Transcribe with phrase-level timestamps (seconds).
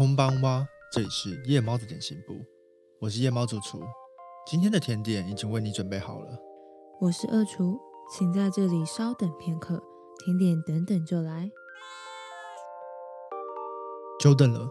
[0.00, 2.32] 空邦哇，这里是夜猫子点心部，
[3.02, 3.82] 我是夜猫主厨。
[4.46, 6.38] 今天的甜点已经为你准备好了。
[7.02, 7.78] 我是二厨，
[8.10, 9.82] 请在这里稍等片刻，
[10.24, 11.50] 甜点等等就来。
[14.18, 14.70] 久等了，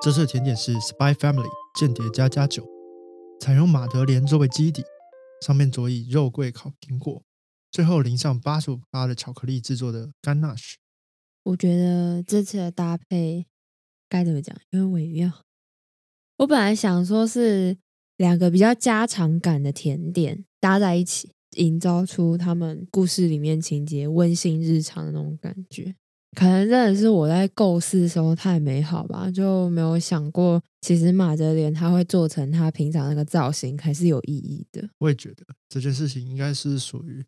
[0.00, 2.66] 这次的甜点是 Spy Family 间谍加加酒，
[3.38, 4.82] 采用马德莲作为基底，
[5.42, 7.22] 上面佐以肉桂烤苹果，
[7.70, 10.78] 最后淋上八十五的巧克力制作的甘纳许。
[11.42, 13.46] 我觉得这次的搭配
[14.08, 14.56] 该怎么讲？
[14.70, 15.32] 因为我也要。
[16.38, 17.76] 我本来想说是
[18.18, 25.94] 两个比较家常感的甜点搭在一起，营造出他们故事里面情节温馨日常的那种感觉。
[26.36, 34.86] 可能真的是我在构思的时候太美好吧，就没有想过，其实马德莲他会做成他平常那个造型，还是有意义的。
[34.98, 37.24] 我也觉得这件事情应该是属于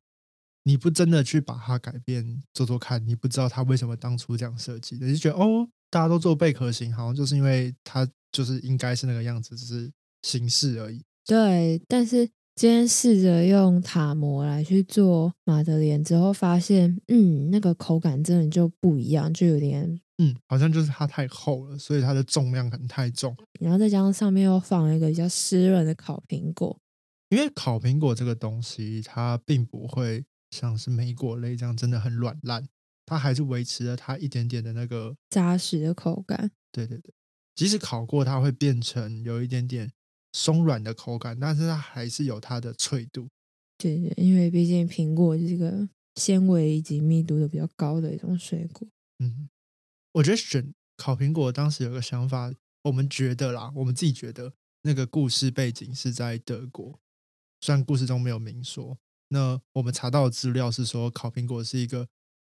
[0.65, 9.91] 你不真的去把它改变做做看，你不知道他为什么当初这样设计的，你就觉得哦，大家都做贝壳型，好像就是因为它就是应该是那个样子，只是
[10.23, 11.03] 形式而已。
[11.27, 12.29] 对，但是。
[12.59, 23.37] 今天试着用塔模来去做马德莲之后，发现，嗯，那个口感真的就不一样，就有点，嗯，好像就是它太厚了，所以它的重量可能太重。
[23.61, 26.77] 然后再加上上面又放了一个比较湿润的烤苹果，
[27.29, 32.67] 因为烤苹果这个东西，它并不会像是莓果类这样真的很软烂，
[33.09, 36.51] 它还是维持了它一点点的那个扎实的口感。
[36.71, 37.13] 对对对，
[37.55, 39.91] 即使烤过，它会变成有一点点。
[40.35, 43.29] 松软的口感，但是它还是有它的脆度。
[43.79, 48.87] 对对，因为毕竟苹果这个纤维以及密度都比较高的一种水果。
[49.21, 49.49] 嗯，
[50.13, 57.01] 我觉得选烤苹果当时有个想法，我们觉得啦，我们自己觉得那个故事背景是在德国，
[57.63, 58.99] 虽然故事中没有明说。
[59.29, 62.07] 那我们查到的资料是说，烤苹果是一个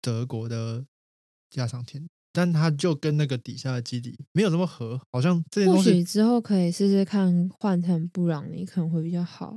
[0.05, 0.85] 德国的
[1.49, 2.07] 家常甜。
[2.31, 9.55] 但它就跟那个底下的基底没有这么合，好像这些东西之后可以试试看换成布朗尼可能会比较好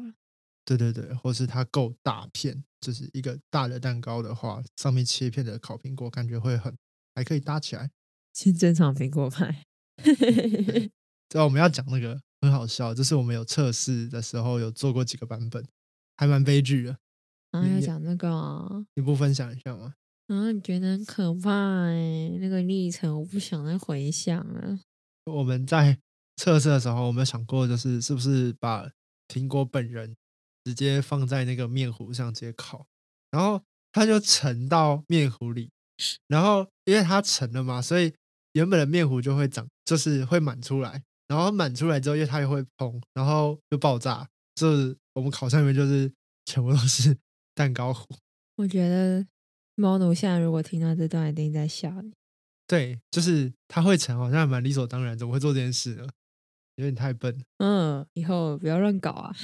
[0.65, 6.73] 对对对，或是它够大片，就是一个大的蛋糕的话，上面切片的烤苹果感觉会很
[7.17, 7.91] 还可以搭起来。
[8.33, 9.65] 先正常苹果派。
[11.29, 15.67] 对，我们要讲那个很好笑，就是我们有测试的时候有做过几个版本，
[16.17, 16.97] 还蛮悲剧的。
[17.51, 19.95] 然后要讲那个，你不分享一下吗？
[20.29, 24.79] 啊，你觉得很可怕哎，那个历程我不想再回想了。
[25.25, 25.99] 我们在
[26.37, 28.91] 测试的时候，我们有想过，就是是不是把
[29.27, 30.15] 苹果本人
[30.65, 32.87] 直接放在那个面糊上直接烤，
[33.31, 35.71] 然后它就沉到面糊里，
[36.27, 38.13] 然后因为它沉了嘛，所以
[38.53, 46.13] 原本的面糊就会长，就是会满出来，然后满出来之后，因为它又会膨，然后就爆炸，就是我们烤上面就是
[46.45, 47.17] 全部都是
[47.57, 48.05] 蛋糕糊。
[48.57, 49.27] 我觉得。
[49.79, 52.13] 猫奴现在如果听到这段，一定在笑你。
[52.67, 56.07] 对，就是他会成，好像蛮理所当然，怎么会做这件事呢？
[56.75, 57.41] 有点太笨。
[57.59, 59.35] 嗯，以后不要乱搞啊。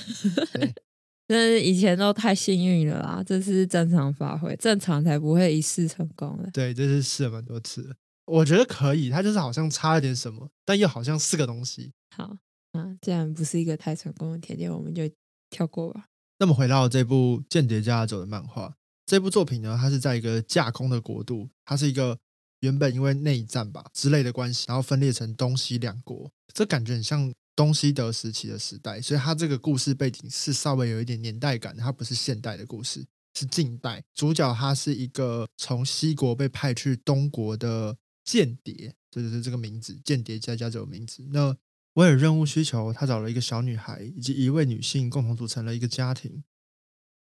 [1.26, 6.50] 但是以前都太幸运了啦，这是正常发挥，正常才不会一试成功的。
[6.50, 7.96] 对，这是试了蛮多次，
[8.26, 9.08] 我觉得可以。
[9.08, 11.92] 他就是好像差了点什么，但又好像是个东西。
[12.14, 12.36] 好，
[12.72, 15.08] 啊，既然不是一个太成功的甜点，我们就
[15.48, 16.06] 跳过吧。
[16.40, 18.74] 那么回到这部《间谍家族》的漫画。
[19.06, 22.18] 这部作品呢，它是在一个架空的国度，它是一个
[22.60, 33.04] 原本因为内战吧之类的关系，然后分裂成东西两国，这感觉很像东西德时期的时代，所以它这个故事背景是稍微有一点年代感，它不是现代的故事，
[33.38, 34.02] 是近代。
[34.14, 41.22] 主角他是一个从西国被派去东国的间谍，这就是这个名字，间谍加加这个名字。
[41.30, 41.54] 那
[41.92, 46.42] 为了任务需求，他找了一个小女孩以及一位女性共同组成了一个家庭。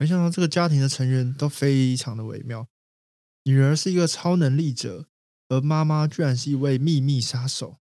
[0.03, 2.68] 没想到这个家庭的成员都非常的微妙，
[3.46, 5.08] 女儿是一个超能力者，
[5.47, 7.78] 而妈妈居然是一位秘密杀手。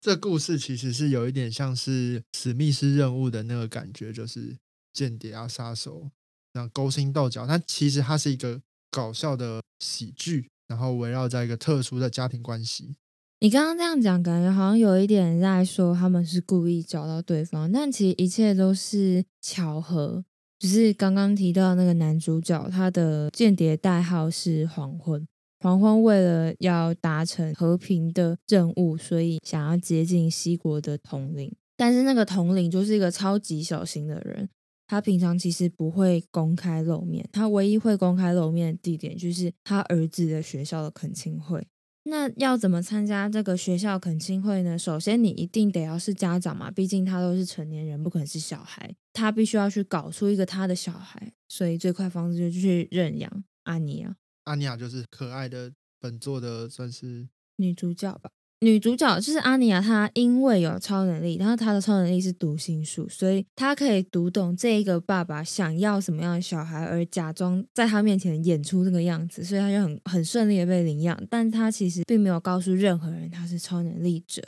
[0.00, 4.56] 这故事其实是有一点像是史密斯任务的那个感觉，就是
[4.92, 6.10] 间谍啊、杀手
[6.52, 7.46] 这样勾心斗角。
[7.46, 12.96] 但其实它是一个搞笑的喜剧，然后围绕在一个特殊的家庭关系。
[13.38, 20.24] 你刚刚这样讲，感觉好像有一点在说他们是故意找到对方，但其实一切都是巧合。
[20.62, 25.26] 只是刚刚提到那个男主角，他的间谍代号是黄昏。
[25.58, 31.52] 黄昏为了要达成和平的任务，所以想要接近西国的统领。
[31.76, 34.48] 但是那个统领就是一个超级小心的人，
[34.86, 41.66] 他平常其实不会公开露面，他唯一会公开露面的地点就是他儿子的学校的恳亲会。
[42.04, 44.76] 那要怎么参加这个学校恳亲会呢？
[44.76, 48.94] 首先，你一定得要是家长嘛，毕竟他都是成年人，不可能是小孩。
[49.12, 54.16] 他必须要去搞出一个他的小孩，所以最快方式就去认养阿尼亚。
[54.44, 58.30] 阿尼亚就是可爱的本作的算是女主角吧？
[58.62, 71.20] 女主角就是阿尼亚，她因为有超能力，然后她的超能力是读心术，所以她可以读懂这一个爸爸想要什么样的小孩，而假装在他面前演出这个样子，所以她就很很顺利的被领养。
[71.28, 74.40] 但她其实并没有告诉任何人她是超能力者，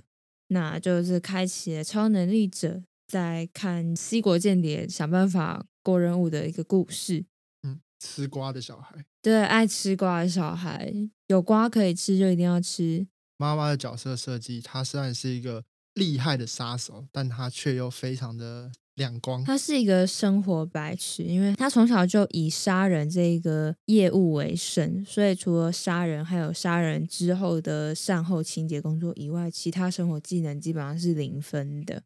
[0.46, 7.24] 那就是开启了超能力者在看西国间谍想办法过任务的一个故事。
[7.64, 10.94] 嗯，吃瓜的小孩，对，爱吃瓜的小孩，
[11.26, 13.04] 有瓜可以吃就一定要吃。
[13.44, 15.62] 妈妈的角色设计，她虽然是一个
[15.92, 19.44] 厉害的杀手，但她却又非常的亮光。
[19.44, 32.02] 她是一个生活白痴，因为她从小就以杀人这个业务为生，所以除了杀人，还有杀人之后的善后清洁工作以外，其他生活技能基本上是零分的。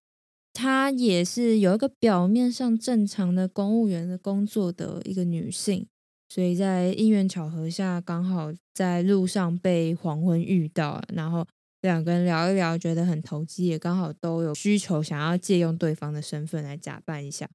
[0.52, 5.87] 她也是有一个表面上正常的公务员的工作的一个女性。
[6.28, 11.46] 所以在因缘巧合下，刚好在路上被黄昏遇到，然后
[11.80, 17.48] 两个人聊一聊，觉得很投机，也刚好都有需求，想要借用对方的身份来假扮一下，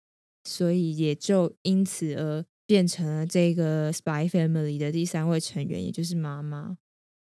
[0.44, 6.76] 所以也就因此而变成了这个 Spy Family 的第三位成员，也就是妈妈。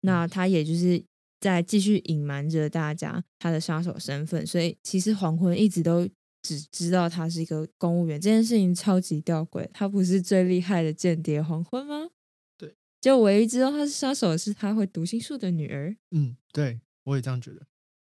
[0.02, 1.02] 那她也就是
[1.40, 6.08] 在继续隐瞒着大家她的杀手身份，所以其实黄昏一直都。
[6.42, 9.68] 只知道他是一个公务员，这件事情超级吊诡。
[9.72, 12.08] 他不是最厉害的间谍黄昏吗？
[12.56, 15.96] 对，就唯一知道他是杀手的是他会读心术的女儿。
[16.10, 17.66] 嗯，对，我也这样觉得。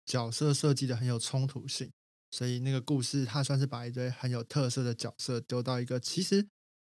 [0.06, 1.90] 角色设计的很有冲突性，
[2.30, 6.46] 所以那个故事他算是把一堆很有特色的角色丢到一个其实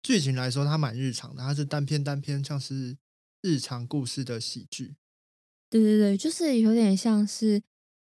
[0.03, 2.97] 剧情来说它蛮日常的，它是单篇单篇像是
[3.41, 4.95] 日常故事的喜剧。
[5.69, 7.61] 对对对，就是有点像是。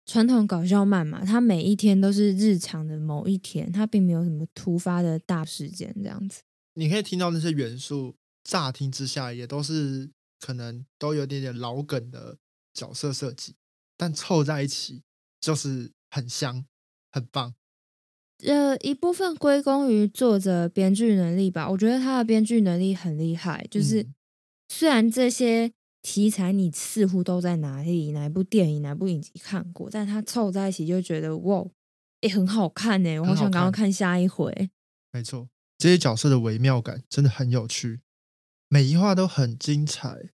[0.09, 6.41] 传统搞笑漫嘛，它每一天都是日常的某一天，它并没有什么突发的大事件这样子。
[6.73, 10.09] 你可以听到那些元素，乍听之下也都是
[10.39, 12.39] 可能都有点点老梗的
[12.73, 13.53] 角色设计，
[13.95, 15.03] 但凑在一起
[15.39, 16.65] 就是很香，
[17.11, 17.53] 很棒。
[18.43, 24.07] 呃，一部分归功于作者编剧能力吧，我觉得他的编剧能力很厉害，就是
[24.69, 25.71] 虽然这些。
[26.01, 31.65] 题材你似乎都在哪里哪部电影哪部影集看过，但它凑在一起就觉得哇，
[32.21, 33.19] 也很好看呢。
[33.19, 34.69] 我好想赶快看下一回。
[35.11, 38.01] 没错，这些角色的微妙感真的很有趣，
[38.67, 40.29] 每一话都很精彩，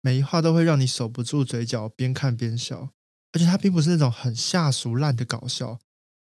[0.00, 2.92] 每一话都会让你守不住嘴角，边看边笑。
[3.32, 5.78] 而且它并不是那种很下俗烂的搞笑，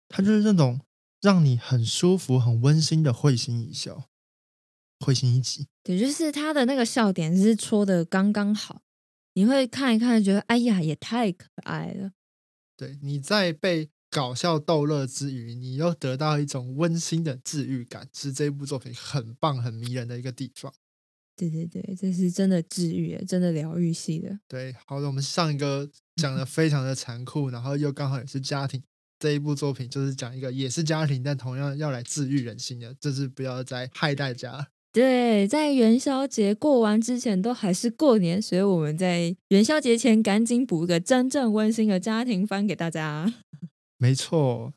[0.09, 0.81] 它就是那种
[1.21, 4.08] 让你很舒服、很温馨的会心一笑。
[4.99, 8.81] 会心一击，对，就是他的那个笑点是戳的刚刚好，
[9.33, 12.11] 你会看一看，觉得哎呀，也太可爱了。
[12.75, 20.73] 对，你在被搞笑逗乐之余，你又得到一种温馨的治愈感，是这部作品很棒、很迷人的一个地方。
[21.35, 24.37] 对对对，这是真的治愈，真的疗愈系的。
[24.49, 28.83] 对，好的，我们上一个讲的 非常的残酷，然后又刚好也是家庭，
[29.17, 34.67] 这一部作品就是讲一个也是家庭，但同样要来治愈人心的，就是不要再害大家。
[34.91, 43.31] 对，在元宵节过完之前都还是过年，所以我们在元宵节前赶紧补一个真正温馨的家庭番给大家。
[43.97, 44.73] 没错，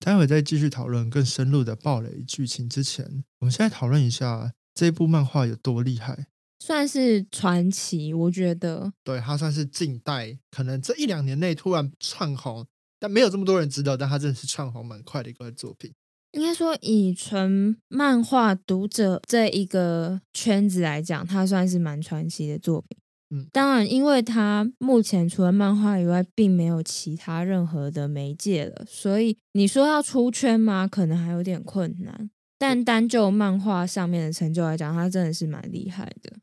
[0.00, 6.26] 待会再继续讨论更深入的暴雷剧情之前，我们先来讨论一下这部漫画有多厉害，
[6.58, 8.94] 算是传奇，我觉得。
[9.04, 12.66] 对，它算是近代，可能这一两年内突然窜红，
[12.98, 15.92] 但没有这么多人知道，但它真的是窜红蛮快的一个作品。
[16.34, 22.98] 应该说，以纯漫画读者这一个圈子来讲，它算是蛮传奇的作品。
[23.30, 30.88] 嗯，当然，因为它目前除了漫画以外，并没有其他任何的媒介了，所以你说要出圈吗？
[30.88, 32.28] 可能还有点困难。
[32.58, 36.38] 但单就漫画上面的成就来讲，它真的是蛮厉害的。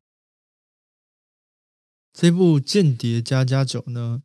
[2.13, 4.24] 这部《间谍加加九》呢，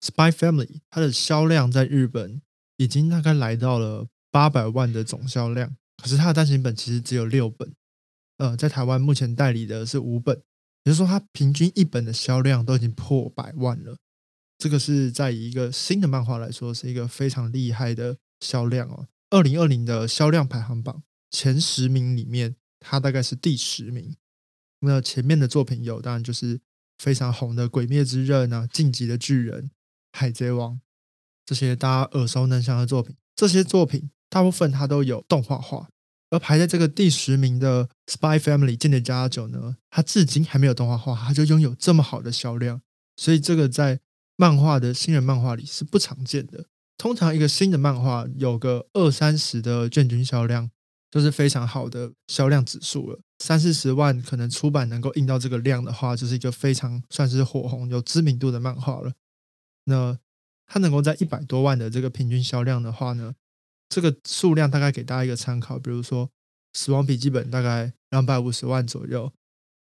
[0.08, 2.42] 《Spy Family》它的销量在日本
[2.78, 4.08] 已经大概来到了。
[4.34, 7.72] 八百万的总销量，可是它的单行本其实只有六本，
[8.38, 10.36] 呃，在台湾目前代理的是五本，
[10.82, 13.96] 也就是说它平均一本的销量都已经破百万了。
[14.58, 19.06] 这个是在一个新的漫画来说，是一个非常厉害的销量哦。
[19.30, 24.16] 二零二零的销量排行榜前十名里面，它大概是第十名。
[24.80, 26.60] 那前面的作品有，当然就是
[26.98, 29.62] 非常红的《鬼灭之刃》啊，《晋级的巨人》
[30.10, 30.74] 《海贼王》
[31.46, 34.10] 这些大家耳熟能详的作品，这些作品。
[34.34, 35.88] 大部分它都有动画化，
[36.30, 42.82] 而排在这个第十名的《Spy Family 间谍加九》呢，它至今还没有动画化，它就拥有这么好的销量，
[43.16, 44.00] 所以这个在
[44.34, 46.66] 漫画的新人漫画里是不常见的。
[46.98, 50.68] 通常一个新的漫画有个二三十的卷均销量，
[51.12, 53.20] 就是非常好的销量指数了。
[53.38, 59.12] 三四十万可能出版能够印到这个量的话，就是一个非常算是火红、有知名度的漫画了。
[59.84, 60.18] 那
[60.66, 63.34] 它能够在一百多万的这个平均销量的话呢，
[63.88, 66.26] 这个数量大概给大家一个参考，比如说
[66.72, 69.28] 《死亡笔记本》大概两百五十万左右，《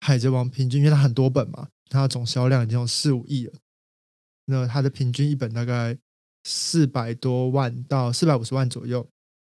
[0.00, 3.52] 海贼王》平均因为它很多本嘛，它总销量已经有四五亿了，
[4.46, 5.96] 那它的平均一本大概
[6.44, 9.06] 四百多万到四百五十万左右。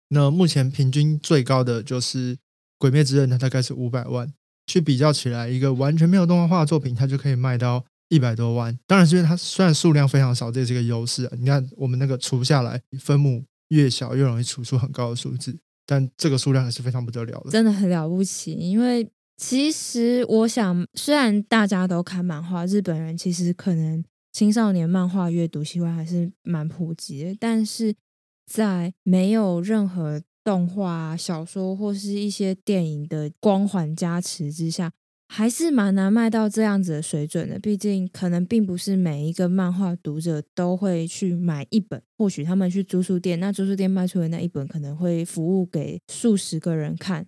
[0.08, 2.36] 那目前平均最高的就是
[2.78, 4.32] 《鬼灭之刃》，它大概是五百万。
[4.66, 8.74] 去比较起来，一个完全没有动画化的作品，它就可以卖到一百多万。
[8.86, 11.32] 当然是因为它虽然数量非常少，这也是一个优势啊。
[11.36, 18.52] 你看我们那个除下来，分母越小越容易除出很高的数字，但这个数量还是非常不得了的，真的很了不起。
[18.52, 27.94] 因为其实我想，虽然大家都看漫画，日本人其实可能青少年漫画阅读习惯还是蛮普及的，但是
[28.46, 30.22] 在没有任何。
[30.44, 34.92] 动画、小说或是一些电影的光环加持之下，
[35.36, 37.58] 还是蛮难卖到这样子的水准的。
[37.58, 42.00] 毕竟，可能并不是每一个漫画读者都会去买一本。
[42.16, 47.26] 或许他们去租书店，那租书店卖出的那一本可能会服务给数十个人看。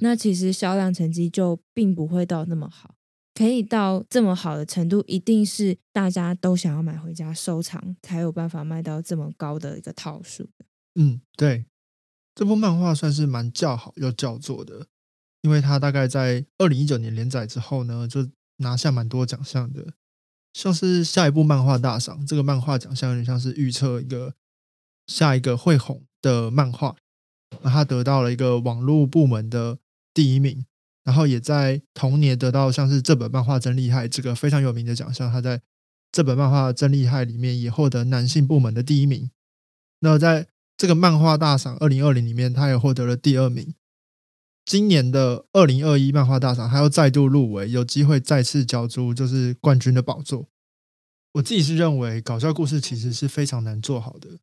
[0.00, 2.96] 那其实销量成绩就并不会到那么好。
[3.32, 10.48] 可以到这么好的程度，一定是大家都想要买回家收藏，才有办法卖到这么高的一个套数。
[10.96, 11.66] 嗯，对。
[12.34, 14.88] 这部漫画算是蛮叫好又叫座的，
[15.44, 19.92] 因为他大概在二零一九年连载之后呢，就拿下蛮多奖项的，
[20.54, 24.32] 像是下一部漫画大赏，这个漫画奖项有点像是预测一个
[25.06, 26.96] 下一个会红的漫画，
[27.60, 29.78] 那他得到了一个网络部门的
[30.14, 30.64] 第一名，
[31.04, 35.60] 然后也在同年得到像是这本漫画真厉害这个非常有名的奖项，他在
[36.10, 39.30] 这本漫画真厉害里面也获得男性部门的第一名，
[40.00, 40.48] 那在。
[40.76, 43.76] 这个漫画大赏二零二零里面，他也获得了第二名。
[44.64, 50.48] 今年的二零二一漫画大赏，他又再度入围，有机会再次角逐就是冠军的宝座。
[51.32, 54.38] 我自己是认为，搞笑故事其实是非常难做好的，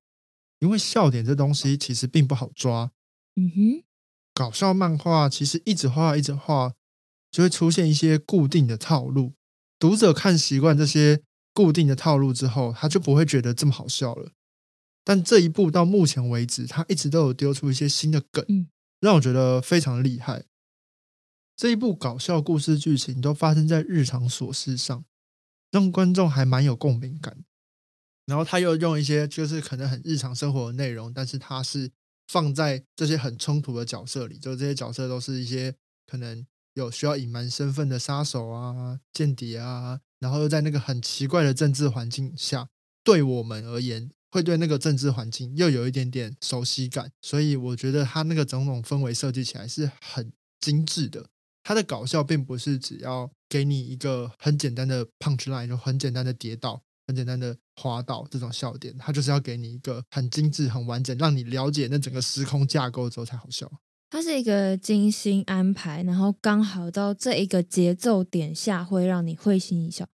[0.59, 2.91] 因为笑点这东西其实并不好抓。
[3.35, 3.83] 嗯哼，
[4.33, 6.73] 搞笑漫画其实一直画一直画，
[7.31, 9.33] 就会出现一些固定的套路。
[9.79, 11.23] 读者看习惯这些
[11.53, 14.33] 固定的套路之后，他就不会觉得这么好笑了。
[15.03, 18.67] 但这一部到目前为止，他一直都有丢出一些新的梗，
[19.01, 20.45] 让我觉得非常厉害。
[21.57, 25.03] 这一部搞笑故事剧情都发生在日常琐事上，
[25.69, 27.43] 让观众还蛮有共鸣感。
[28.25, 31.91] 然后他又用一些就是可能很日常生活的内容，但是他是
[32.27, 35.75] 放在这些很冲突的角色里，就这些角色都是一些
[36.07, 42.69] 可能有需要隐瞒身份的杀手啊、间谍啊，然后又在那个很奇怪的政治环境下，
[43.03, 44.11] 对我们而言。
[44.31, 51.27] 会对那个政治环境又有一点点熟悉感，所以我觉得他那个种种氛围设计起来是很精致的。
[51.63, 63.71] 他的搞笑并不是只要给你一个很简单的 punch line，就很简单的跌倒、很简单的滑倒这种笑点，他就是要给你一个很精致、很完整，让你了解那整个时空架构之后才好笑。
[64.09, 70.07] 它是一个精心安排，然后刚好到这一个节奏点下，会让你会心一笑。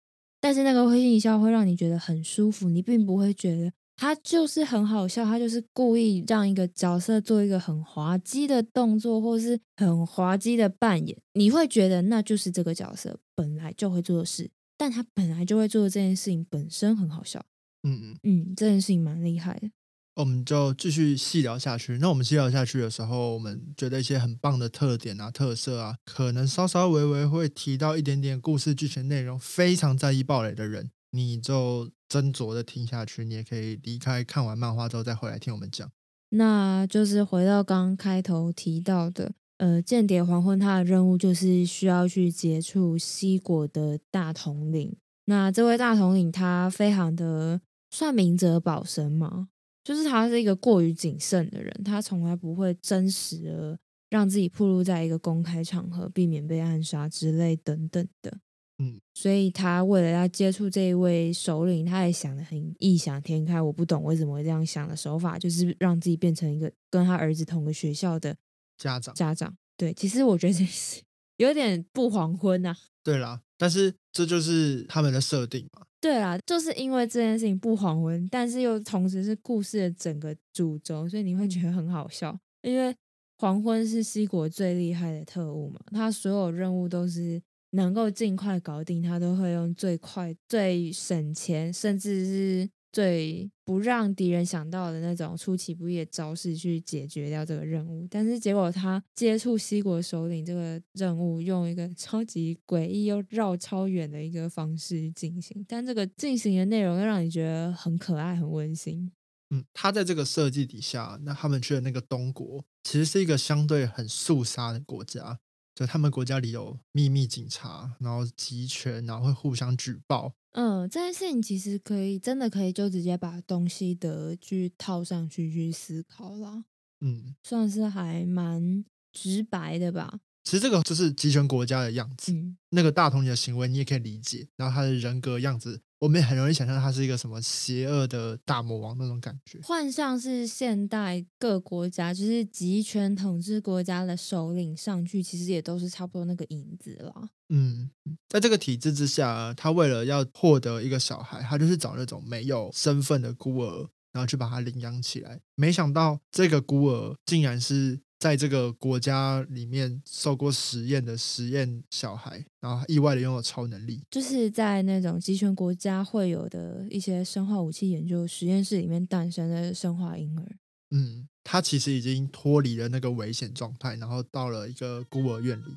[0.40, 3.72] 但是那个会心一笑会让你觉得很舒服，你并不会觉得。
[3.96, 17.44] 他就是很好笑，他就是故意让一个角色做一个很滑稽的动作，或是很滑稽的扮演，你会觉得那就是这个角色本来就会做的事，但他本来就会做的这件事情本身很好笑。
[17.86, 19.70] 嗯嗯嗯，这件事情蛮厉害的。
[20.16, 21.98] 我们就继续细聊下去。
[21.98, 30.90] 那我们细聊下去的时候，我们觉得一些很棒的特点啊、特色啊，可能稍稍微微会提到一点点故事剧情内容，非常在意暴雷的人。
[31.14, 35.88] 你就斟酌的听下去，你也可以离开看完漫画之后再回来听我们讲。
[36.30, 44.96] 那就是回到刚开头提到的，呃，间谍黄昏，他的任务就是需要去接触西国的大统领。
[45.26, 49.48] 那这位大统领他非常的算明哲保身嘛，
[49.84, 53.78] 就是他是一个过于谨慎的人，他从来不会真实的
[54.10, 58.38] 让自己暴露在一个公开场合，避免被暗杀之类等等的。
[58.78, 63.62] 嗯，所以他为了要接触这一位首领，他也想的很异想天开。
[63.62, 68.36] 我不懂为什么会这样想的手法，就是让自己变成一个跟他儿子同个学校的
[68.76, 69.14] 家长。
[69.14, 71.00] 家长，对，其实我觉得这是
[71.36, 72.74] 有点不黄昏呐。
[73.04, 75.86] 对啦，但是这就是他们的设定嘛。
[76.00, 82.36] 对啦，就是因为这件事情不黄昏，但是又同时是故事的整个主轴，所以你会觉得很好笑。
[82.62, 82.92] 因为
[83.38, 87.40] 黄昏是西国最厉害的特务嘛，他所有任务都是。
[87.74, 98.06] 能够尽快搞定，他都会用最快、最省钱，甚至是最不让敌人想到的那种出其不意的招式去解决掉这个任务。
[98.08, 109.10] 但是结果他接触西国首领这个任务，用一个超级诡异又绕超远的一个方式进行，但这个进行的内容又让你觉得很可爱、很温馨。
[109.50, 115.40] 嗯，他在这个设计底下，那他们去的那个东国，其实是一个相对很肃杀的国家。
[115.74, 120.32] 就他们国家里有秘密警察，然后集权，然后会互相举报。
[120.52, 126.64] 嗯，这件事情其实可以真的可以就直接把东西的去套上去去思考啦。
[127.00, 130.20] 嗯，算是还蛮直白的吧。
[130.44, 132.32] 其实这个就是集权国家的样子。
[132.32, 135.82] 嗯，那个大统领的行为你也可以理解，然后他的人格样子。
[136.04, 139.58] 我们也很容易想象他是一个什么邪恶的大魔王那种感觉。
[139.62, 147.30] 幻象是现代各国家就是集权统治国家的首领上去，其实也都是差不多那个影子了。
[147.48, 147.88] 嗯，
[148.28, 155.40] 在这个体制之下，他为了要获得一个小孩，他就是找那种没有身份的孤儿，然后去把他领养起来。
[155.54, 158.00] 没想到这个孤儿竟然是。
[158.24, 170.56] 在这个国家里面受过实验的实验小孩，然后意外的拥有超能力，就是在那种集权国家会有的一些生化武器研究实验室里面诞生的生化婴儿。
[170.92, 175.76] 嗯，他其实已经脱离了那个危险状态，然后到了一个孤儿院里。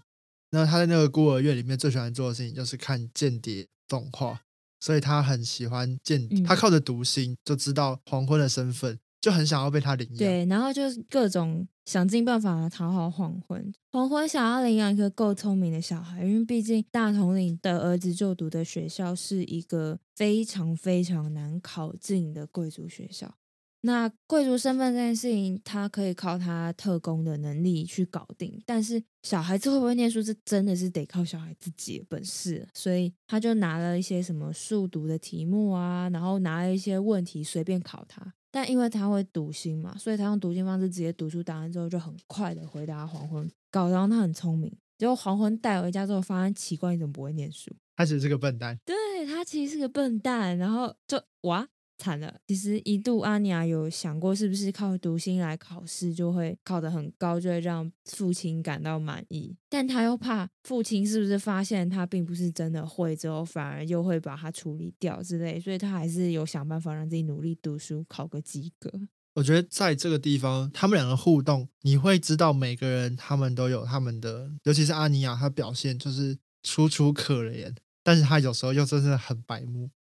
[0.51, 4.39] 那他在那个孤儿院里面最喜欢做的事情就是看间谍动画，
[4.80, 8.98] 所以他很喜欢间谍，他靠着读心就知道黄昏的身份。
[9.21, 13.74] 就很想要被他领养，对，然后就各种想尽办法讨好黄昏。
[13.91, 23.36] 黄昏想要领养一个够聪明的小孩，因为毕竟大统领的儿子就读的学校是一个非常非常难考进的贵族学校。
[23.81, 32.67] 那贵族身份这件事情，他可以靠他特工的能力去搞定，但是小孩子会不会念书，这真的是得靠小孩自己的本事。
[32.74, 38.33] 所以他就拿了一些什么速读的题目啊，然后拿了一些问题随便考他。
[38.57, 44.75] 但因为他会读心嘛，所以他用读心方式直接读出答案之后，就很快的回答黄昏，搞得他很聪明。
[44.97, 47.71] 结果黄昏带回家之后，发现奇怪，你怎么不会念书？
[47.95, 48.75] 他其实是个笨蛋。
[48.83, 48.95] 对
[49.27, 51.67] 他其实是个笨蛋，然后就哇。
[51.98, 52.33] 惨了！
[52.48, 59.55] 其实一度阿尼亚有想过，是不是靠读心来考试就会考得很高，就会让父亲感到满意。
[59.70, 68.92] 但他又怕父亲是不是发现他并不是真的会，之后反而又会把他处理掉之类，所以他还是有想办法让自己努力读书，考个及格。
[69.33, 79.92] 我觉得在这个地方，他们两个互动，你会知道每个人他们都有他们的，尤其是阿尼亚，他表现就是楚楚可怜，但是他有时候又真的很白目。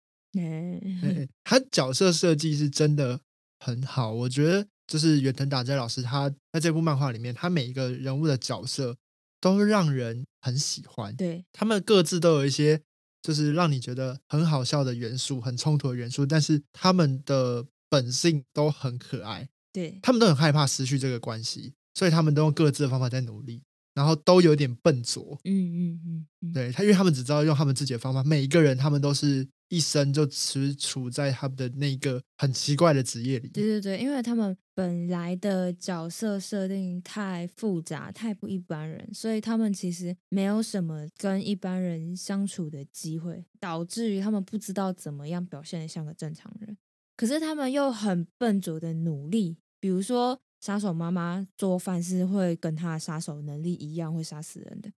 [1.43, 3.19] 他角色设计是真的
[3.59, 8.95] 很好，我觉得就是远藤打哉老师，他在这部漫画里面，他每一个人物的角色
[9.41, 11.15] 都让人很喜欢。
[11.15, 12.81] 对他们各自都有一些
[13.21, 19.49] 就是让你觉得很好笑的元素，很冲突的元素，但是他们的本性都很可爱。
[19.73, 23.63] 对他们都很害怕失去这个关系，所以他们都用各自的方法在努力，
[23.93, 25.39] 然后都有点笨拙。
[25.43, 29.47] 嗯嗯嗯，对他，因为他们只知道用他们自己的方法，每一个人他们都是。
[29.69, 33.49] 一生就只处在他们的那个很奇怪的职业里。
[33.49, 46.77] 对对对，因为他们本来的角色设定太复杂，太不一般人，所以他们其实没有什么跟一般人相处的机会，导致于他们不知道怎么样表现的像个正常人。
[47.15, 54.91] 可是他们又很笨拙的努力，比如说杀手妈妈做饭是会跟他的杀手能力一样，会杀死人的。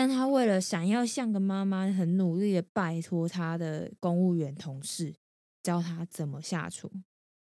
[0.00, 5.14] 但他为了想要像个妈妈，很努力的拜托他的公务员同事
[5.62, 6.90] 教他怎么下厨，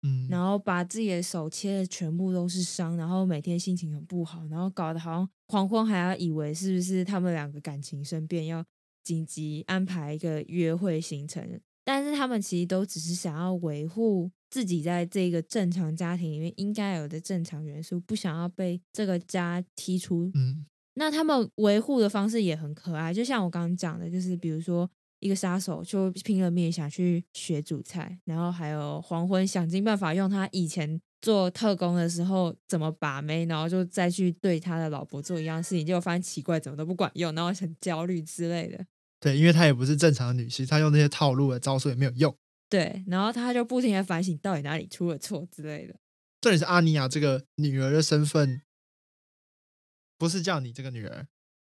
[0.04, 8.63] 嗯，然后把自己的手切的全部都是伤，然后每天心情很不好，然后搞得好像黄昏还要以为是不是他们两个感情生变，要
[9.04, 11.60] 紧急安排一个约会行程。
[11.84, 20.65] 但是他们其实都只是想要维护自己在这个正常家庭里面应该有的正常元素，不想要被这个家踢出，嗯。
[20.95, 38.86] 那他们维护的方式也很可爱，就像我刚刚讲的，就是比如说一个杀手就拼了命想去学煮菜，然后还有黄昏想尽办法用他以前做特工的时候怎么把妹，然后就再去对他的老婆做一样事情，结果发现奇怪，怎么都不管用，然后很焦虑之类的。
[39.19, 42.34] 对，因为他也不是正常的女性，他用那些套路的招数也没有用。
[42.69, 45.95] 对，然后他就不停的反省到底哪里出了错之类的。
[46.39, 48.62] 这里是阿尼亚这个女儿的身份。
[50.17, 51.28] 不是叫你这个女儿，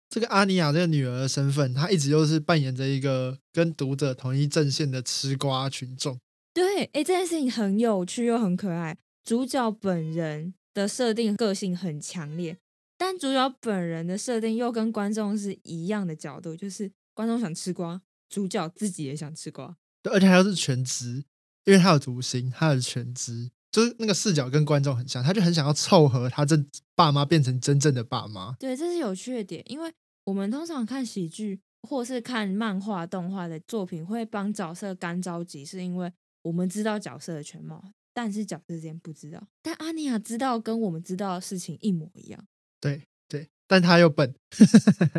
[0.08, 6.18] 这个阿尼亚这个女儿的身份，她一直都是扮演着一个跟读者同一阵线的吃瓜群众。
[6.54, 8.96] 对，哎，这件事情很有趣又很可爱。
[9.24, 12.58] 主角本人的设定个性很强烈，
[12.96, 19.76] 但主角本人的设定又跟观众是一样的角度，就是观众想吃瓜，主角自己也想吃瓜。
[20.02, 21.24] 对，而且还要是全职，
[21.64, 26.56] 因为他有读心，他有全知，就是那个视角跟观众很像，他就很想要凑合他这
[26.94, 28.56] 爸妈变成真正的爸妈。
[28.58, 29.92] 对，这是有趣的点，因为
[30.24, 39.46] 我们通常看喜剧或是看漫画、动画的作品，会帮角色干着急，是因为我们知道角色的全貌，但是角色之间不知道。
[39.62, 42.46] 但阿尼亚知道跟我们知道的事情一模一样。
[42.80, 44.34] 对对，但他又笨。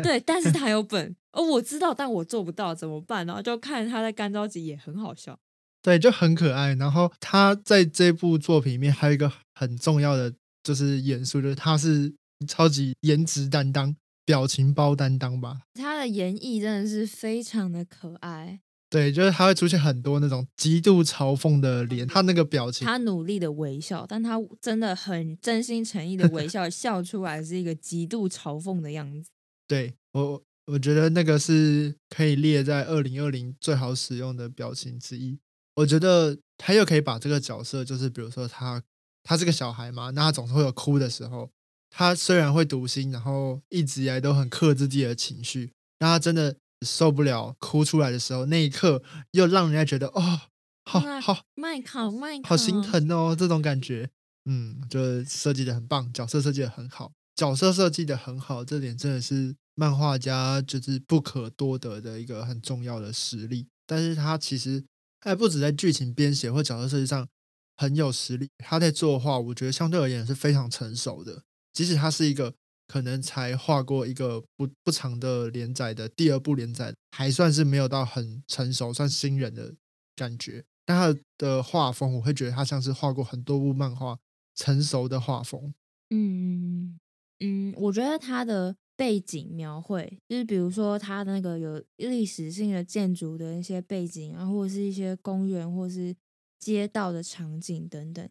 [0.02, 3.24] 对，但是他有本，哦，我知道，但我做不到，怎么办？
[3.26, 5.38] 然后就看他在干着急，也很好笑。
[5.82, 6.74] 对，就很可爱。
[6.74, 12.12] 然后他在这部作品里面还有一个很重要的就是元素，就是他是
[12.46, 15.60] 超级颜值担当、表情包担当吧。
[15.74, 18.60] 他的演绎真的是非常的可爱。
[18.90, 29.30] 对，就是他会出现很多那种极度嘲讽的脸，他那个表情，他努力的微笑，但他真的很真心诚意的微笑， 笑出来是一个极度嘲讽的样子。
[29.68, 35.38] 对我，我觉得那个是可以列在二零二零最好使用的表情之一。
[35.74, 38.82] 我觉得他又可以把这个角色，就是比如说他
[39.22, 41.50] 他是个小孩嘛，那他总是会有哭的时候。
[41.92, 46.56] 他虽然会读心，然后一直以来都很克制自己的情绪，但他真的
[46.86, 49.02] 受不了哭出来的时候，那一刻
[49.32, 50.40] 又让人家觉得哦，
[50.84, 54.08] 好好麦考麦好心疼哦，这种感觉，
[54.44, 63.66] 嗯，就设计的很棒，角色设计的很好，角色设计的很好，这点真的是漫画家就是不可多得的一个很重要的实力。
[63.84, 64.84] 但是他其实。
[65.20, 67.28] 还不止在剧情编写或角色设计上
[67.76, 71.42] 很有实力，他在作画，我觉得相对而言是非常成熟的。
[71.72, 72.54] 即使他是一个
[72.86, 79.74] 可能才画过一个不不长的连载的第二部连载，还算是没有到很成熟，算新人的
[80.16, 80.64] 感觉。
[80.84, 84.18] 但他的画风，我会觉得他像是画过很多部漫画
[84.54, 85.72] 成熟的画风。
[86.10, 86.98] 嗯
[87.38, 88.76] 嗯，我觉得他的。
[89.00, 96.14] 背景描绘就是，比如说它那个有历史性的建筑的一些背景啊，或者是一些公园或是
[96.58, 98.28] 街道的场景等等。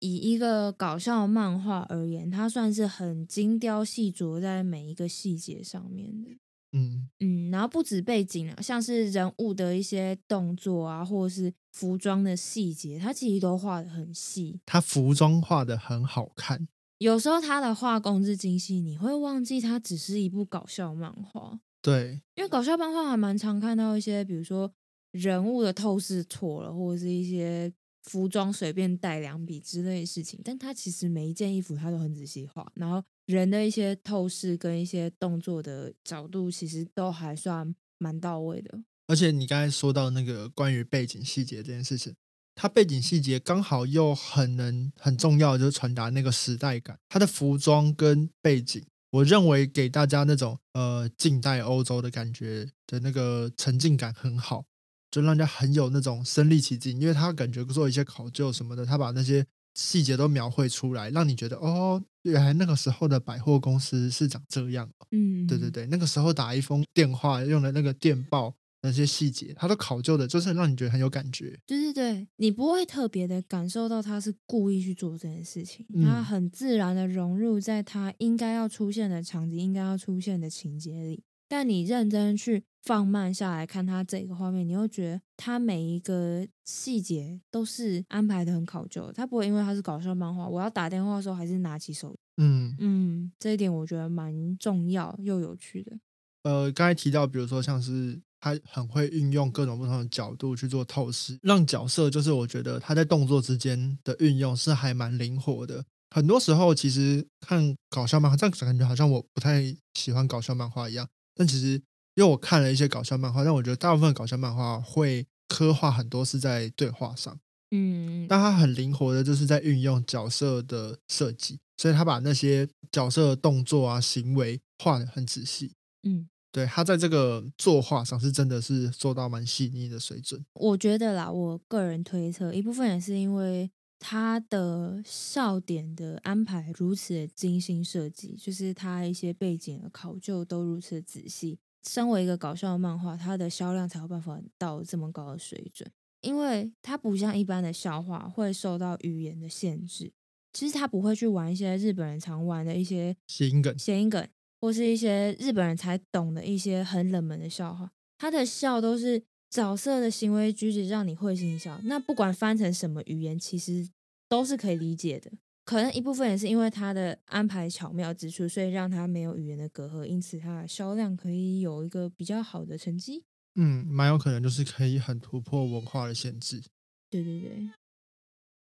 [0.00, 6.30] 以一个搞笑漫画而言，它算是很精雕细琢在每一个细节上面的。
[6.72, 14.58] 嗯嗯，然后不止背景啊，像是人物的一些动作啊，或者是服装的细节，它其实都画的很细。
[14.66, 16.66] 它服装画的很好看。
[17.04, 21.60] 有时候他的画工之精细，你会忘记它只是一部搞笑漫画。
[21.82, 24.72] 对，因为搞笑漫画还蛮常看到一些，比如说
[25.10, 27.70] 人物的透视错了，或者是一些
[28.04, 30.40] 服装随便带两笔之类的事情。
[30.42, 38.82] 但他其实每一件衣服他都很仔细画，然后人的一些透视跟一些动作的角度，其实都还算蛮到位的。
[39.08, 42.16] 而且你刚才说到那个关于背景细节这件事情。
[42.54, 46.96] 它背景细节刚好又很能很重要，就是传达那个时代感。
[47.08, 54.64] 它的服装跟背景，我认为给大家那种呃近代欧洲的感觉的那个沉浸感很好，
[55.10, 57.00] 就让人家很有那种身临其境。
[57.00, 64.88] 因为他感觉做一些考究什么的，他把那些细节都描绘出来，让你觉得哦，原来那个时候的百货公司是长这样。
[65.10, 68.54] 嗯，对对对，那个时候打一封电话用的那个电报。
[68.84, 71.58] 那些细节，它都考究的，就是让你觉得很有感觉。
[71.66, 81.24] 对对对，你不会特别的感受到他是故意去做这件事情，他很自然的融入在他应该要出现的场景、应该要出现的情节里。
[81.48, 89.10] 但你认真去放慢下来看他这个画面，你会觉得他每一个细节都是安排的很考究。
[89.12, 92.14] 他不会因为他是搞笑漫画，我要打电话的时候还是拿起手。
[92.36, 95.98] 嗯嗯，这一点我觉得蛮重要又有趣的。
[96.42, 98.20] 呃，刚才提到，比如说像是。
[98.44, 105.82] 他很会运用各种不同的角度去做透视，让角色就是我觉得他在动作之间的运用是还蛮灵活的。
[106.10, 111.08] 很多时候其实看搞笑漫画，这样感觉好像我不太喜欢搞笑漫画一样。
[111.34, 111.68] 但其实
[112.16, 117.38] 因为我看了一些搞笑漫画，但我觉得大部分搞笑漫画会刻画很多是在对话上，
[117.70, 126.28] 嗯，但他很灵活的就是在运用角色的设计，所以他把那些角色的动作啊行为画的很仔细，嗯。
[126.54, 130.46] 对他在这个作画上是真的是做到蛮细腻的水准。
[130.52, 141.58] 我觉得啦，我个人推测一部分也是因为他的笑点的安排如此的精心设计，就是他一些背景的考究都如此仔细。
[141.82, 145.90] 身为一个搞笑漫画，它的销量才有办法到这么高的水准，
[146.20, 150.12] 因为它不像一般的笑话会受到语言的限制。
[150.52, 154.24] 其实他不会去玩一些日本人常玩的一些谐音梗，谐音梗。
[154.64, 161.78] 或是一些日本人才懂的一些很冷门的笑话，他的笑都是角色的行为举止让你会心一笑。
[161.84, 163.86] 那不管翻成什么语言，其实
[164.26, 165.30] 都是可以理解的。
[165.66, 173.22] 可能一部分也是因为他的安排巧妙之处，所以让他没有语言的隔阂，因此他的销量可以有一个比较好的成绩。
[173.56, 176.62] 嗯，蛮有可能就是可以很突破文化的限制。
[177.10, 177.68] 对对对，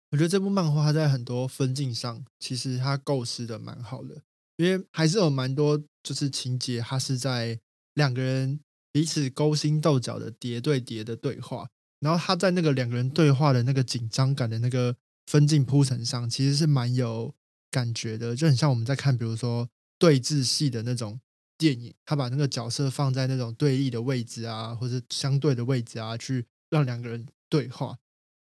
[0.10, 4.24] 我觉得这部漫画它在很多分镜上，其实它构思的蛮好的，
[4.62, 7.60] 因为还是有蛮多就是情节，它是在
[7.96, 8.60] 两个人
[8.92, 11.68] 彼此勾心斗角的叠对叠的对话，
[12.00, 14.96] 然后他在那个两个人对话的那个紧张感的那个
[15.26, 17.34] 分镜铺陈上，其实是蛮有
[17.70, 21.20] 感觉的，就很像我们在看比如说对峙戏的那种
[21.58, 27.98] 电影，他把那个角色放在那种对立的位置啊，或者相对的位置啊，去让两个人对话。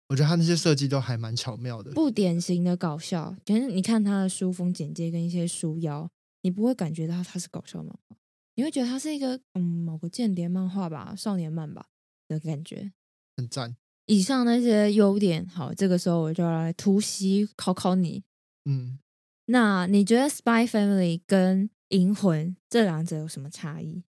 [0.08, 3.36] 我觉得他那些设计都还蛮巧妙的，不典型的搞笑。
[3.44, 6.08] 可是你看他的书封简介跟一些书腰，
[6.42, 8.16] 你不会感觉到他是搞笑漫画，
[8.54, 11.86] 你会觉得他是一个嗯某个间谍漫画吧、少年漫吧
[12.28, 12.92] 的感觉。
[13.36, 13.76] 很赞。
[14.06, 18.22] 以上那些优点，好，这个时候我就要来突袭考考你。
[18.64, 19.00] 嗯，
[19.46, 24.04] 那你觉得《Spy Family》跟《银魂》这两者有什么差异？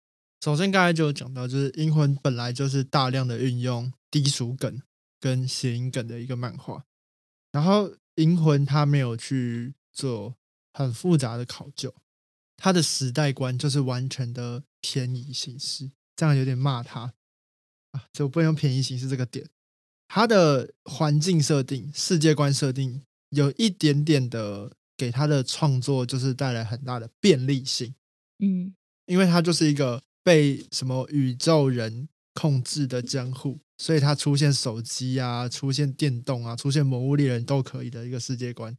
[0.45, 4.83] 首先刚才就有讲到，就是《银魂》本来就是大量的运用低俗梗
[5.27, 6.85] 跟谐音梗的一个漫画，
[7.51, 10.37] 然后《银魂》它没有去做
[10.73, 11.93] 很复杂的考究，
[12.57, 17.13] 它的时代观就是完全的偏移形式，这样有点骂他。
[17.91, 19.49] 啊，就不能用偏移形式这个点。
[20.07, 27.97] 它的环境设定、世界观设定有一点点的给他的创作就是带来很大的便利性，
[28.39, 28.77] 嗯。
[29.07, 38.77] 因为它就是一个被什么宇宙人控制的江户，所以它出现手机啊、出现电动啊、出现魔物猎人都可以的一个世界观。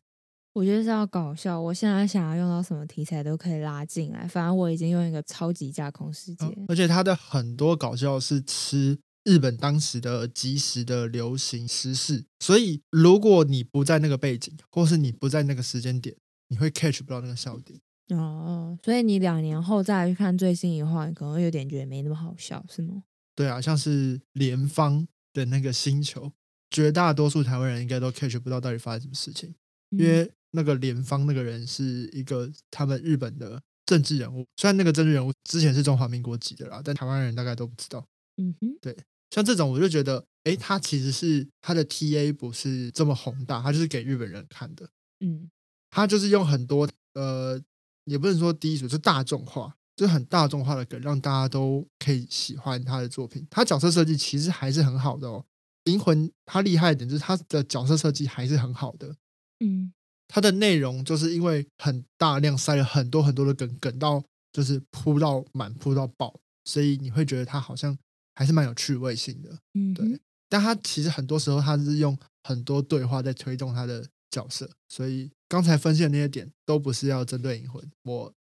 [0.53, 1.61] 我觉得是要搞笑。
[1.61, 6.45] 我现在想要用到什么题材都可以拉进来，反正我已经用一个超级架空世界。
[6.67, 16.15] 而且它的很多搞笑是吃日本当时的即时的流行时事，所以如果你不在那个背景，或是你不在那个时间点，
[16.47, 17.79] 你会 catch 不到那个笑点。
[18.17, 23.03] 哦，所以你两年后再来去看最新一话，你可能有点觉得没那么好笑，是吗？
[23.37, 26.31] 对啊，像是联方的那个星球，
[26.71, 29.53] 绝大多数台湾人应该都 catch 不到到底发生什么事情，
[29.91, 30.01] 因嗯。
[30.01, 38.03] 为那个联方那个人是一个他们日本的政治人物，虽然那个政治人物之前是中华民国籍的啦，但台湾人大概都不知道。
[38.37, 38.97] 嗯哼，对
[39.29, 45.51] 像这种，我就觉得，诶，他其实是他的 TA 不是这么宏大，他就是给日本人看的，嗯。
[45.91, 47.61] 他就是用很多呃，
[48.05, 53.45] 也不能说低俗，就大众化，就是很大众化的梗，让大家都可以喜欢他的作品。
[53.49, 55.43] 他角色设计其实还是很好的哦，
[55.91, 59.15] 《银魂》他厉害一点就是他的角色设计还是很好的，
[59.59, 59.91] 嗯
[60.27, 67.97] 他的内容就是因为很大量塞了很多很多的梗，梗到就是铺到满，铺到爆，所以你会觉得他好像
[68.35, 69.57] 还是蛮有趣味性的。
[69.73, 78.33] 嗯，对但他其实很多时候他是用很多对话在推动他的角色，所以刚才分析的那些点都不是要针对银魂，我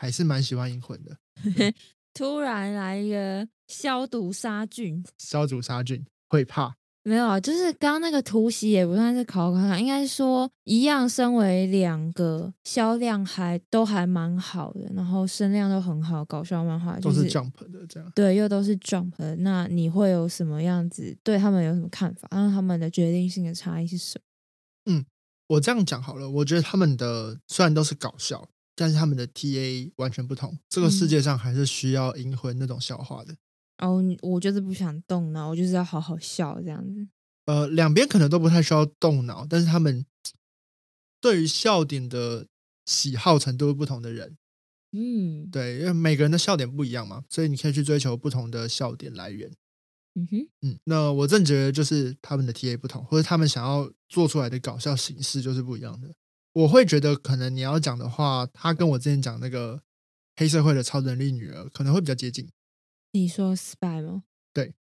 [0.00, 1.14] 还是蛮喜欢银魂的。
[2.14, 18.10] 突然来一个消毒杀菌，消毒杀菌会怕，没有啊，就是刚刚那个突袭也不算是考考看，应该是说一样，身为两个销量还都还蛮好的，然后声量都很好，搞笑漫画就都是是 jump 的这样。
[18.14, 19.36] 对，又都是 jump 的。
[19.36, 22.26] 那你会有什么样子对他们有什么看法？
[22.30, 24.18] 然后他们的决定性的差异是什
[24.86, 24.94] 么？
[24.94, 25.04] 嗯
[25.48, 28.48] 我这样讲好了，我觉得他们的虽然都是搞笑，
[28.80, 30.58] 但是他们的 TA 完全不同。
[30.70, 33.36] 这个世嗯界上还是需要银魂那种笑话的。
[33.76, 37.06] 哦，你我就是不想动脑，我就是要好好笑这样子。
[37.44, 40.06] 呃，两边可能都不太需要动脑，但是他们
[41.20, 42.46] 对于笑点的
[42.86, 44.38] 喜好程度不同的人，
[44.92, 49.52] 嗯，对，因为每个人的笑点不一样嘛，所以你可以去追求不同的笑点来源。
[50.14, 56.08] 嗯哼，嗯，那我正觉得就是他们的 TA 不同，或者他们想要做出来的搞笑形式就是不一样的。
[56.52, 59.82] 我会觉得，可能你要讲的话，他跟我之前讲那个
[60.36, 62.48] 黑社会的超能力女儿可能会比较接近。
[63.12, 64.24] 你说 Spy 吗？
[64.52, 64.74] 对，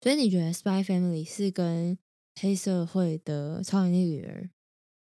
[0.00, 1.98] 所以你觉得 Spy Family 是跟
[2.40, 4.50] 黑社会的超能力女儿？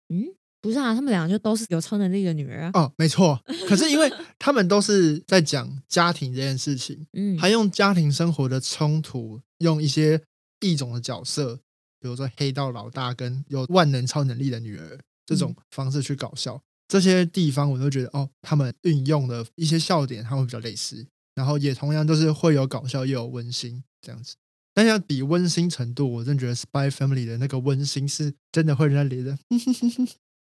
[0.08, 2.70] 嗯，不是啊，他们两个就都是有超能力的女儿啊。
[2.74, 3.42] 哦，没错。
[3.68, 10.22] 可是因为他们都是在讲家庭这件事情， 嗯，还用家庭生活的冲突，用一些
[10.60, 11.56] 异种的角色，
[11.98, 16.58] 比如说黑道老大跟有万能超能力的女儿这种方式去搞笑。
[16.88, 24.36] 这些地方我都觉得哦，他们运用的一些笑点，他们比较类似，然后也同样都是会有搞笑又有温馨这样子。
[24.72, 29.36] 但要比温馨程度，我真觉得《Spy Family》的那个温馨是真的会让人觉得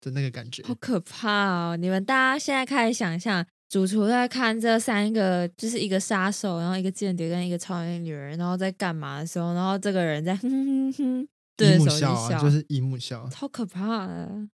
[0.00, 0.62] 的那个感觉。
[0.64, 1.76] 好可怕哦！
[1.76, 13.28] 你们大家现在开始想象，主厨在看这三个，就是一个杀手，然后一个间谍跟一个超能力女人，然后在干嘛的时候，然后这个人在哼哼哼哼对一着手机幕笑就是一幕笑。
[13.28, 14.48] 超可怕的。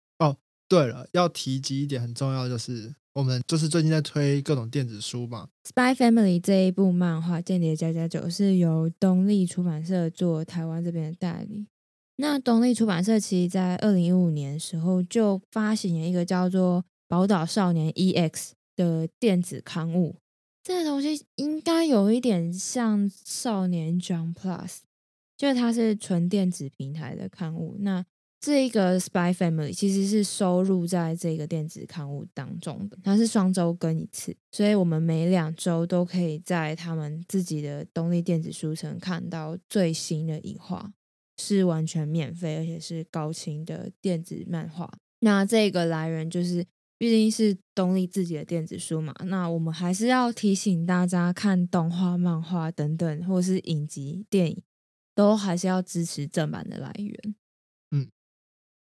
[0.68, 11.66] 对了，要提及一点很重要，就是我们就是最近在推各种电子书嘛，《Spy Family》这一部漫画《间谍加加九》是由东立出版社做台湾这边的代理。
[12.16, 18.30] 那东立出版社其实在二零一五年的时候就发行了一个叫做《宝岛少年 EX》
[18.76, 20.16] 的电子刊物，
[20.62, 24.78] 这个东西应该有一点像少年 Jump Plus，
[25.36, 27.76] 就是它是纯电子平台的刊物。
[27.80, 28.04] 那
[28.40, 40.92] 这一个 Spy Family 其实是收录在这个电子刊物当中的，它是双周更一次，所以我们每两周都可以在他们自己的东立电子书城看到最新的影画，
[41.36, 44.88] 是完全免费，而且是高清的电子漫画。
[45.20, 46.64] 那这个来源就是
[46.96, 54.62] 毕竟是东立自己的电子书嘛，那我们还是要提醒大家，看动画、漫画等等，或是影集、电影，
[55.16, 57.34] 都还是要支持正版的来源。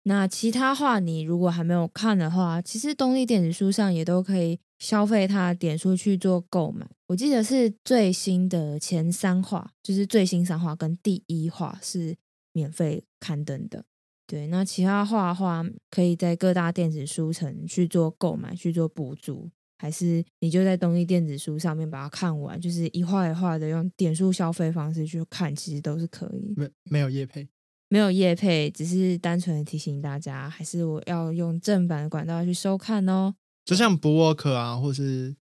[0.08, 6.88] 那其他话，你如果还没有看的话，其实东立电子书上也都可以消费它的点数去做购买。
[7.08, 12.16] 我记得是最新的前三话，就是最新三话跟第一话是
[12.54, 13.84] 免费刊登的。
[14.26, 26.54] 对，那其他画话可以在各大电子书城去做购买去做补足，还是你就在东立电子书上面把它看完，就是一画一画的用点数消费方式去看，其实都是可以。
[26.56, 27.46] 没没有叶配。
[27.88, 33.34] 没有业配，只是单纯的提醒大家，还是我要用正版的管道去收看哦。
[33.64, 35.34] 就像 Book 啊，或是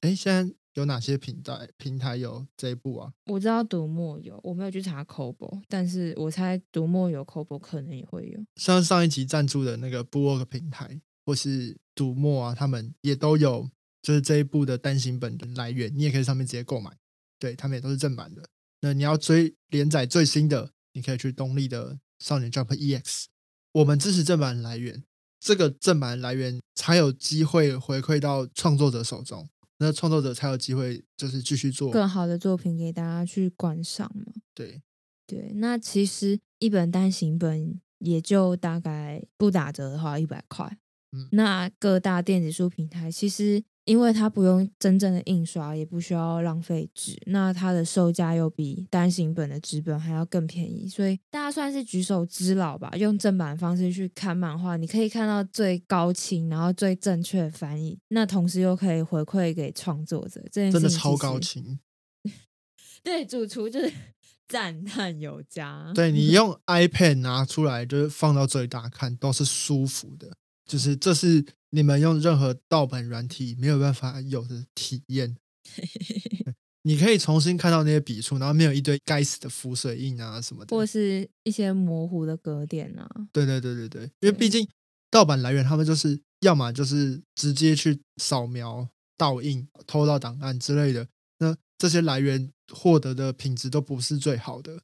[0.00, 3.12] 哎，现在有哪些平台平台有这一部啊？
[3.26, 8.44] 我知道读墨有，我没有去查 c o b o 但是我猜读墨有 c o b o 可能也会有。
[8.56, 13.70] 像上一集赞助的那个 Book 平台，或是读墨啊，他们也都有，
[14.02, 16.90] 就是这一部的单行本的来源，你也可以上面直接购买。
[17.38, 18.42] 对他们也都是正版的。
[18.80, 20.73] 那你要追连载最新的。
[20.94, 23.26] 你可以去东立的少年 Jump EX，
[23.72, 25.04] 我们支持正版来源，
[25.38, 29.46] 这个正版来源才有机会回馈到创作者手中，
[29.78, 34.32] 那创作者才有机会就是继续做更好的作品给大家去观赏嘛。
[34.54, 34.82] 对
[35.26, 40.78] 对，那其实一本单行本也就大概不打折的话一百块，
[41.12, 43.62] 嗯，那各大电子书平台其实。
[43.84, 52.90] 因为它不用真正的印刷，也不需要浪费纸，那它的售价又比单行本的纸本还要更便宜，所以大家算是举手之劳吧。
[52.96, 61.78] 用正版方式去看漫画，你可以看到最高清，然后最正确的翻译，那同时又可以回馈给创作者，这件真的超高清。
[63.04, 63.92] 对，主厨就是
[64.48, 65.92] 赞叹有加。
[65.94, 70.38] 对你 用 iPad 拿出来，就是放到最大看，都是舒服的。
[70.66, 75.36] 就是这是你们用任何盗版软体没有办法有的体验。
[76.86, 83.08] 你可以重新看到那些笔触，然后没有一堆该死的浮水印啊什么的，或是一些模糊的格点啊。
[83.32, 84.68] 对对对对对，因为毕竟
[85.10, 94.82] 盗版来源他们就是要么就是直接去扫描、盗印、偷到档案之类的，那这些来源获得的品质都不是最好的。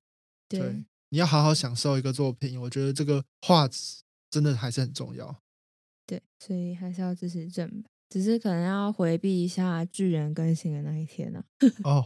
[0.49, 5.43] 对，你要好好享受一个作品，我觉得这个画质真的还是很重要。
[6.11, 11.41] 对，所以还是要支持正版，只是可能要回避一下巨人更新的那一天呢。
[11.85, 12.05] 哦，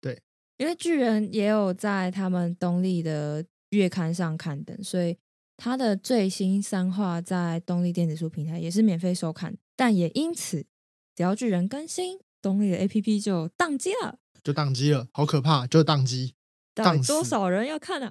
[0.00, 0.20] 对，
[0.56, 5.16] 因为巨人也有在他们东立的月刊上刊登，所以
[5.56, 10.66] 他的最新三话在东立电子书平台也是免费收看，但也因此，
[11.14, 16.34] 只要巨人更新，东立的 APP 就宕机了，就宕机了，好可怕，就宕机，
[16.74, 18.10] 宕多少人要看啊？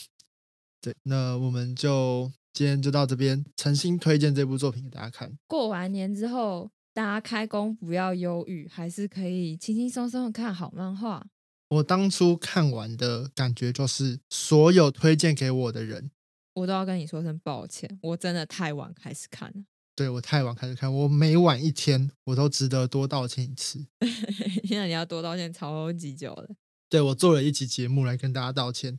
[0.80, 2.32] 对，那我们就。
[2.52, 5.38] 今天就到这边，诚心推荐这部作品给大家看。
[5.46, 11.26] 过完年之后，大家开工不要忧郁，还是可以轻轻松松的看好漫画。
[11.70, 16.10] 我当初看完的感觉就是，所有推荐给我的人，
[16.52, 19.64] 我都要跟你说声抱歉，我真的太晚开始看了。
[19.96, 23.86] 对我太晚开始看，我每晚一天，我都值得多道歉一次。
[24.64, 26.50] 现在你要多道歉超级久了。
[26.90, 28.98] 对我做了一期节目来跟大家道歉。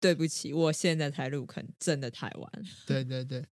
[0.00, 2.52] 对不起，我现在才入坑，真的太晚。
[2.86, 3.44] 对对对，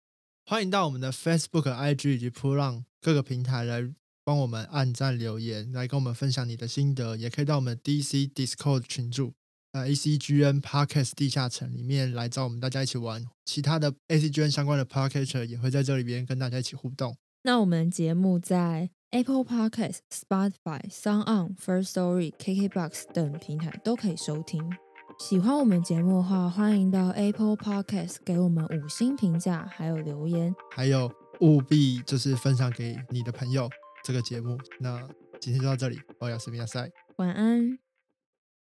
[0.46, 3.82] 欢迎到我们的 Facebook、IG 以及 u 浪各个平台来
[4.24, 7.16] 帮我们按赞留言，来跟我们分享你的心得。
[7.16, 9.34] 也可以到我们 DC Discord 群组，
[9.72, 13.26] 呃，ACGN Podcast 地下城里面来找我们大家一起玩。
[13.44, 17.16] 其他的 ACGN 相关的 Podcaster 也会在这里边跟大家一起互动。
[17.42, 24.62] 那我们节目在 Apple Podcast、Spotify、Sound On、First Story、KKBox 等平台都可以收听。
[25.18, 31.10] 喜欢我们节目的话，欢迎到 Apple Podcast 给我们五星评价，还有留言，还有
[31.40, 33.68] 务必就是分享给你的朋友
[34.02, 34.58] 这个节目。
[34.80, 35.00] 那
[35.40, 37.83] 今天就到这里，我是米亚塞，晚安。